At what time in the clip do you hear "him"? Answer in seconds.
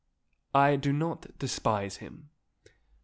1.97-2.31